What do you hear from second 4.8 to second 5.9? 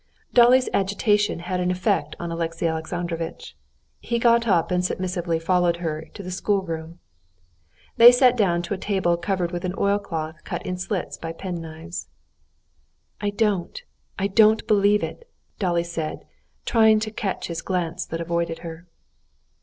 submissively followed